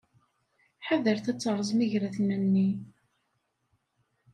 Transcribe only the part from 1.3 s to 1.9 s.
ad terrẓem